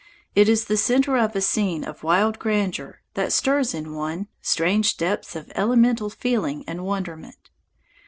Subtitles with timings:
[0.33, 4.97] It is the centre of a scene of wild grandeur that stirs in one strange
[4.97, 7.51] depths of elemental feeling and wonderment.